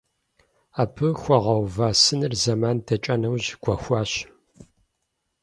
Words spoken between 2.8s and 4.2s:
дэкӀа нэужь гуэхуащ.